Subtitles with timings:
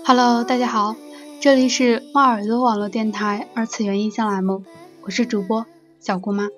[0.00, 0.96] Hello，大家好，
[1.38, 4.64] 这里是猫耳朵网络电台二次元音像栏目，
[5.02, 5.66] 我是主播
[6.00, 6.48] 小姑妈。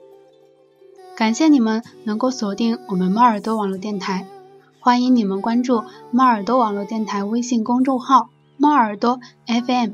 [1.17, 4.27] 感谢你们能够锁定我们猫耳朵网络电台，
[4.79, 5.83] 欢迎你们关注
[6.13, 9.91] 猫耳朵网络电台微信公众号猫耳朵 FM，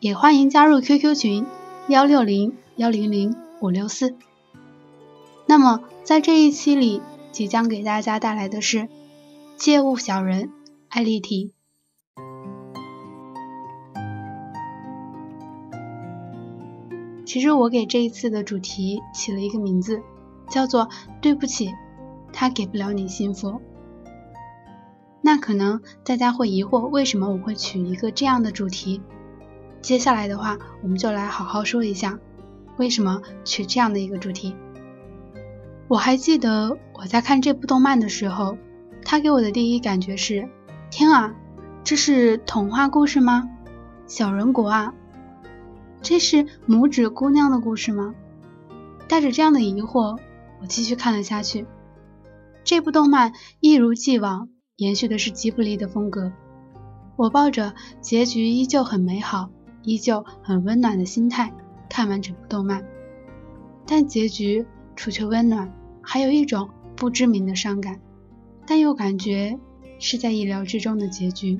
[0.00, 1.46] 也欢迎加入 QQ 群
[1.86, 4.16] 幺六零幺零零五六四。
[5.46, 7.00] 那么在这一期里，
[7.30, 8.88] 即将给大家带来的是
[9.56, 10.50] 借物小人
[10.88, 11.52] 艾丽缇。
[17.24, 20.02] 其实我给这一次的主题起了一个名字，
[20.48, 20.88] 叫做
[21.22, 21.72] “对不起，
[22.32, 23.60] 他给不了你幸福”。
[25.22, 29.00] 那可能大家会疑惑，为什么我会取一个这样的主题？
[29.80, 32.18] 接下来的话，我们就来好好说一下，
[32.76, 34.54] 为什么取这样的一个主题。
[35.88, 38.58] 我还记得我在看这部动漫的时候，
[39.04, 40.48] 他给我的第一感觉是：
[40.90, 41.34] 天啊，
[41.82, 43.48] 这是童话故事吗？
[44.06, 44.94] 小人国啊！
[46.04, 48.14] 这是拇指姑娘的故事吗？
[49.08, 50.18] 带着这样的疑惑，
[50.60, 51.64] 我继续看了下去。
[52.62, 56.30] 这部动漫一如既往延续的是吉卜力的风格。
[57.16, 59.48] 我抱着结局依旧很美好、
[59.82, 61.50] 依旧很温暖的心态
[61.88, 62.84] 看完整部动漫，
[63.86, 67.98] 但结局除却温暖，还有一种不知名的伤感，
[68.66, 69.58] 但又感觉
[69.98, 71.58] 是在意料之中的结局，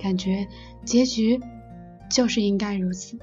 [0.00, 0.46] 感觉
[0.84, 1.40] 结局
[2.08, 3.18] 就是应该如此。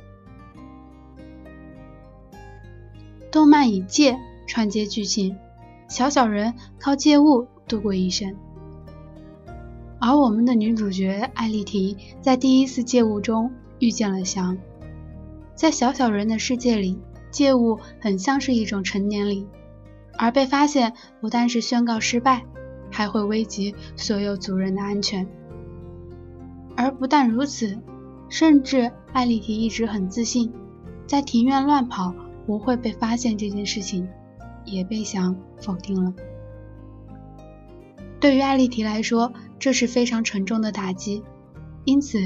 [3.38, 5.38] 动漫以借串接剧情，
[5.88, 8.36] 小小人靠借物度过一生。
[10.00, 14.58] 而我们的女主角艾丽缇在第一次借物中遇见了翔。
[15.54, 19.46] 在小小人的世界里，借物很像是一种成年礼，
[20.18, 22.44] 而被发现不但是宣告失败，
[22.92, 25.28] 还会危及所有族人的安全。
[26.76, 27.78] 而不但如此，
[28.30, 30.52] 甚至艾丽缇一直很自信，
[31.06, 32.16] 在庭院乱跑。
[32.48, 34.08] 不会被发现这件事情，
[34.64, 36.14] 也被想否定了。
[38.22, 41.22] 对于艾丽缇来说，这是非常沉重的打击。
[41.84, 42.18] 因此，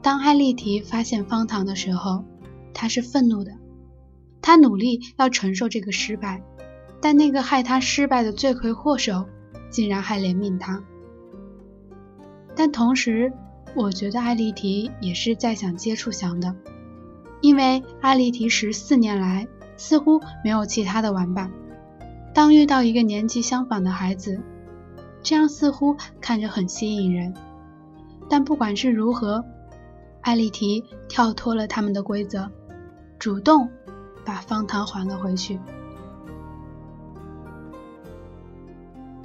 [0.00, 2.24] 当艾丽缇发现方糖的时候，
[2.72, 3.52] 她是愤怒的。
[4.40, 6.42] 她努力要承受这个失败，
[7.02, 9.26] 但那个害她失败的罪魁祸首，
[9.68, 10.82] 竟然还怜悯她。
[12.54, 13.30] 但同时，
[13.74, 16.56] 我觉得艾丽缇也是在想接触翔的，
[17.42, 19.46] 因为艾丽缇十四年来。
[19.76, 21.50] 似乎没有其他的玩伴。
[22.34, 24.40] 当遇到一个年纪相仿的孩子，
[25.22, 27.34] 这样似乎看着很吸引人。
[28.28, 29.44] 但不管是如何，
[30.20, 32.50] 艾丽缇跳脱了他们的规则，
[33.18, 33.68] 主动
[34.24, 35.58] 把方糖还了回去。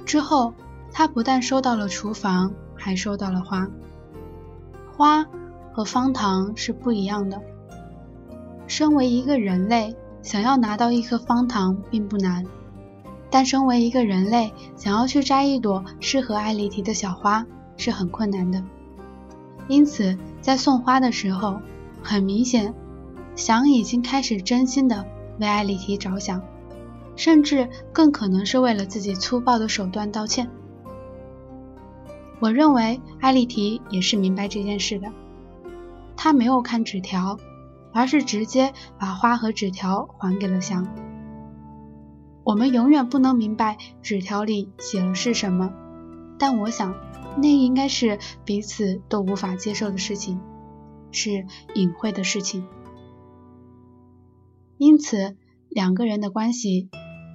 [0.06, 0.54] 之后，
[0.90, 3.68] 他不但收到了厨房，还收到了花。
[4.94, 5.26] 花
[5.72, 7.40] 和方糖是不一样的。
[8.66, 9.96] 身为一个人类。
[10.22, 12.44] 想要拿到一颗方糖并不难，
[13.28, 17.44] 但身为一个人类，想要去摘一朵适合艾丽缇的小花
[17.76, 18.62] 是很困难的。
[19.68, 21.60] 因此，在送花的时候，
[22.02, 22.72] 很明显，
[23.34, 25.04] 翔已经开始真心的
[25.40, 26.40] 为艾丽缇着想，
[27.16, 30.48] 甚至更可能是为了自己粗暴的手段道歉。
[32.38, 35.08] 我认为艾丽缇也是明白这件事的，
[36.16, 37.38] 她没有看纸条。
[37.92, 40.86] 而是直接把花和纸条还给了翔。
[42.44, 45.72] 我们永远不能明白纸条里写的是什么，
[46.38, 46.94] 但我想
[47.36, 50.40] 那应该是彼此都无法接受的事情，
[51.12, 52.66] 是隐晦的事情。
[54.76, 55.36] 因此，
[55.68, 56.88] 两个人的关系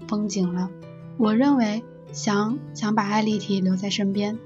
[0.07, 0.69] 绷紧了。
[1.17, 4.37] 我认为翔想把艾丽缇留在身边，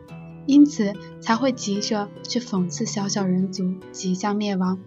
[0.45, 4.77] 因此才会急着去讽刺小小人族即将灭亡。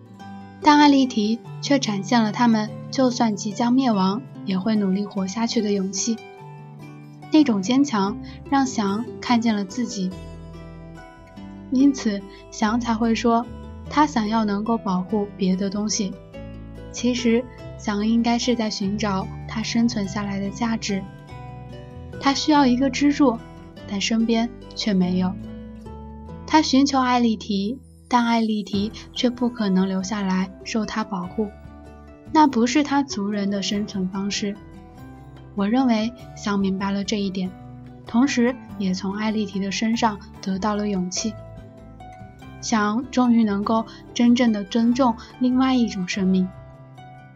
[0.63, 6.17] 但艾丽缇却展现了他们就算即将灭亡，也会努力活下去的勇气。
[7.31, 8.17] 那种坚强
[8.51, 10.11] 让翔看见了自己，
[11.71, 13.45] 因此翔才会说
[13.91, 16.13] 他想要能够保护别的东西。
[16.93, 17.45] 其实
[17.77, 21.03] 翔应该是在寻找他生存下来的价值。
[22.21, 23.37] 他需要一个支柱，
[23.91, 25.35] 但身边却没有。
[26.47, 27.79] 他寻求艾丽缇。
[28.15, 31.51] 但艾丽缇却不可能留下来受他保护，
[32.31, 34.55] 那不是他族人的生存方式。
[35.57, 37.51] 我认为想明白了这一点，
[38.07, 41.35] 同时也从艾丽缇的身上得到了勇气。
[42.61, 43.85] 想终于能够
[44.15, 46.49] 真正的尊重另外一种生命，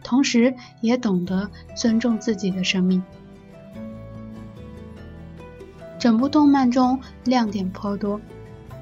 [0.04, 3.02] 同时也懂得尊重自己的生命。
[5.98, 8.20] 整部动漫中亮点颇多，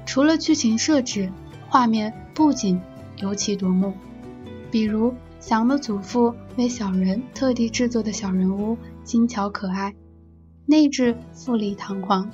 [0.05, 1.31] 除了剧情设置。
[1.69, 2.79] 画面不仅
[3.17, 3.93] 尤其夺目。
[4.71, 9.95] 比如翔的祖父为小人特地制作的小人屋，精巧可爱，
[10.65, 12.29] 内置富丽堂皇，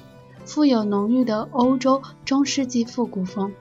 [0.46, 3.52] 富有浓郁的欧洲中世纪复古风，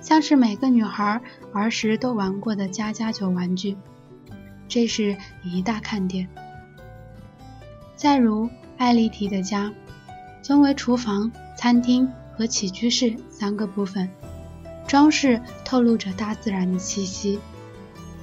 [0.00, 1.20] 像是每个女孩
[1.52, 3.76] 儿时都玩过的家家酒玩具，
[4.68, 6.28] 这是一大看点。
[7.96, 9.72] 再如艾丽缇的家，
[10.44, 14.08] 分为厨房、餐厅和起居室三个部分，
[14.88, 17.38] 装饰透露着大自然的气息。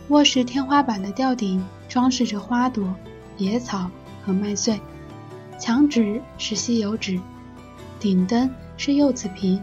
[0.09, 2.93] 卧室天花板的吊顶装饰着花朵、
[3.37, 3.89] 野草
[4.25, 4.81] 和麦穗，
[5.59, 7.19] 墙纸是吸油纸，
[7.99, 9.61] 顶灯是柚子皮，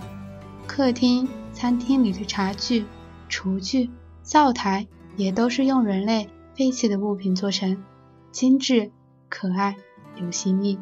[0.67, 2.85] 客厅、餐厅里的茶具、
[3.29, 3.91] 厨具、
[4.23, 7.83] 灶台也都是用人类废弃的物品做成，
[8.31, 8.91] 精致、
[9.29, 9.77] 可爱、
[10.17, 10.79] 有新意。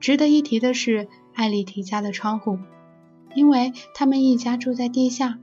[0.00, 2.58] 值得一提的是艾丽缇家的窗户，
[3.38, 5.38] 因为他们一家住在地下，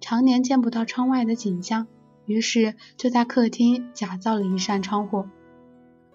[0.00, 1.88] 常年见不到窗外的景象。
[2.24, 5.24] 于是就在客厅假造了一扇窗户，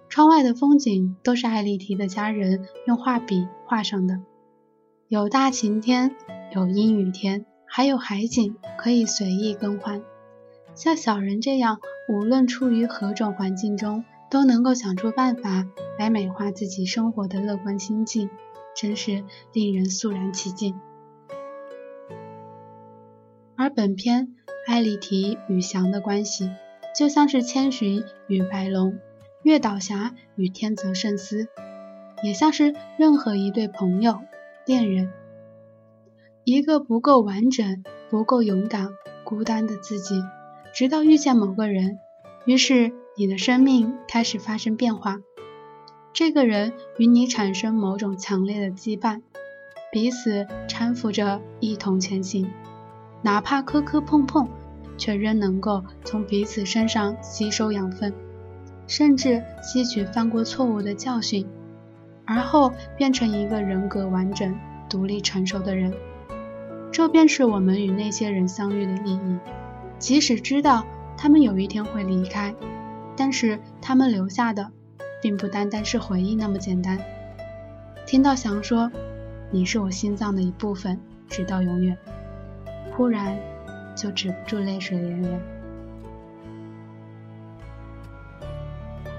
[0.07, 4.21] 窗外的风景都是艾丽缇的家人用画笔画上的，
[5.09, 6.15] 有大晴天，
[6.55, 10.01] 有阴雨天，还有海景可以随意更换。
[10.73, 15.67] 像小人这样，无论处于何种环境中，都能够想出办法
[15.99, 18.29] 来美化自己生活的乐观心境，
[18.73, 20.79] 真是令人肃然起敬。
[23.57, 24.35] 而本片。
[24.67, 26.49] 艾丽缇与翔的关系，
[26.95, 28.97] 就像是千寻与白龙，
[29.43, 31.47] 月岛霞与天泽圣司，
[32.23, 34.21] 也像是任何一对朋友、
[34.65, 35.11] 恋人。
[36.43, 38.89] 一个不够完整、不够勇敢、
[39.23, 40.19] 孤单的自己，
[40.73, 41.99] 直到遇见某个人，
[42.45, 45.19] 于是你的生命开始发生变化。
[46.11, 49.21] 这个人与你产生某种强烈的羁绊，
[49.91, 52.49] 彼此搀扶着一同前行。
[53.25, 54.47] 哪怕磕磕碰碰，
[54.99, 58.13] 却仍能够从彼此身上吸收养分，
[58.85, 61.43] 甚至吸取犯过错误的教训，
[62.23, 64.55] 而后变成一个人格完整、
[64.87, 65.91] 独立成熟的人。
[66.91, 69.39] 这便是我们与那些人相遇的意义。
[69.97, 70.85] 即使知道
[71.17, 72.53] 他们有一天会离开，
[73.17, 74.69] 但是他们留下的，
[75.19, 76.99] 并不单单是回忆那么简单。
[78.05, 78.91] 听到翔说
[79.49, 81.97] ：“你是我心脏的一部分，直到永远。”
[82.95, 83.37] 忽然，
[83.95, 85.41] 就止不住泪水连连。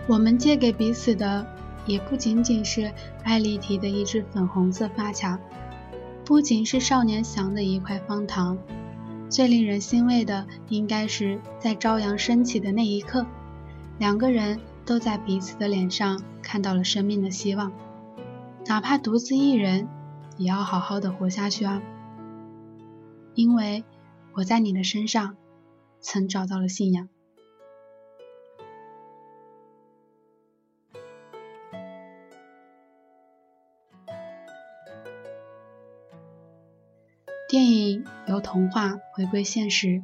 [0.07, 1.47] 我们借给彼此的，
[1.85, 2.91] 也不仅仅是
[3.23, 5.39] 艾丽缇的一支粉红色发卡，
[6.25, 8.57] 不仅是少年祥的一块方糖。
[9.29, 13.27] 最令人欣慰的，应该是在朝阳升起的那一刻，
[13.99, 17.73] 两个人都在彼此的脸上看到了生命的希望。
[18.67, 19.89] 哪怕独自一人，
[20.39, 21.83] 也要好好的活下去啊！
[23.37, 23.85] 因为
[24.33, 25.37] 我在你的身上
[26.01, 27.11] 曾找到了信仰。
[37.47, 40.03] 电影由童话回归现实，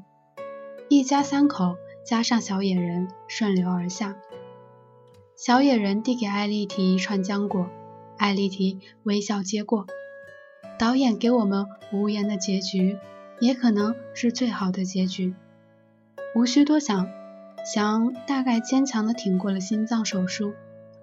[0.91, 4.17] 一家三口加上小野人顺流而下。
[5.37, 7.71] 小野人递给艾丽缇一串浆果，
[8.19, 9.87] 艾丽缇微笑接过。
[10.79, 12.99] 导演给我们无言的结局。
[13.43, 15.35] 也可能是最好的结局。
[16.33, 17.11] 无需多想，
[17.65, 20.55] 翔大概坚强的挺过了心脏手术，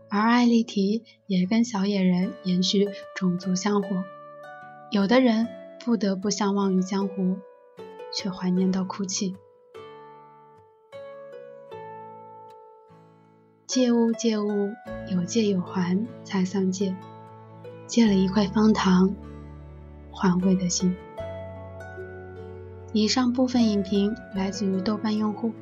[0.08, 4.06] 而艾丽缇也跟小野人延续种族香火。
[4.90, 5.50] 有的人
[5.84, 7.36] 不得不相忘于江湖，
[8.14, 9.36] 却怀念到哭泣。
[13.68, 14.70] 借物借物，
[15.12, 16.96] 有借有还才算借。
[17.86, 19.14] 借了一块方糖，
[20.14, 20.96] 还回的心。
[22.92, 25.54] 以上部分影评来自于豆瓣用户。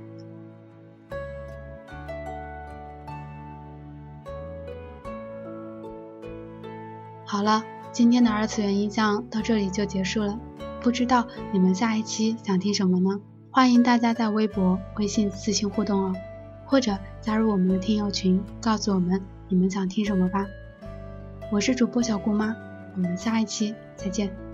[7.25, 10.39] 好了，今天的二次元音像到这里就结束了。
[10.81, 13.19] 不知道你们下一期想听什么呢？
[13.51, 16.15] 欢迎大家在微博、微信私信互动哦，
[16.65, 20.45] 或者加入我们的听友群，告诉我们你们想听什么吧。
[21.51, 22.55] 我是主播小姑妈，
[22.95, 24.46] 我们下一期再见。